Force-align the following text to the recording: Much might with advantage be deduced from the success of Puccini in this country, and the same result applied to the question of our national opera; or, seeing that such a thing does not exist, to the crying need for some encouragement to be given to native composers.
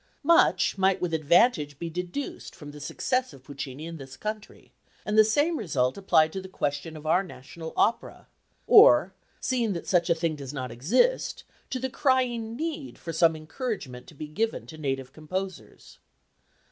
Much 0.23 0.79
might 0.79 0.99
with 0.99 1.13
advantage 1.13 1.77
be 1.77 1.87
deduced 1.87 2.55
from 2.55 2.71
the 2.71 2.79
success 2.79 3.33
of 3.33 3.43
Puccini 3.43 3.85
in 3.85 3.97
this 3.97 4.17
country, 4.17 4.71
and 5.05 5.15
the 5.15 5.23
same 5.23 5.57
result 5.59 5.95
applied 5.95 6.33
to 6.33 6.41
the 6.41 6.49
question 6.49 6.97
of 6.97 7.05
our 7.05 7.21
national 7.21 7.71
opera; 7.77 8.25
or, 8.65 9.13
seeing 9.39 9.73
that 9.73 9.85
such 9.85 10.09
a 10.09 10.15
thing 10.15 10.35
does 10.35 10.53
not 10.55 10.71
exist, 10.71 11.43
to 11.69 11.77
the 11.77 11.87
crying 11.87 12.55
need 12.55 12.97
for 12.97 13.13
some 13.13 13.35
encouragement 13.35 14.07
to 14.07 14.15
be 14.15 14.27
given 14.27 14.65
to 14.65 14.75
native 14.79 15.13
composers. 15.13 15.99